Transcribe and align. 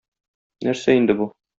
Нәрсә 0.69 0.97
инде 1.03 1.19
бу? 1.21 1.33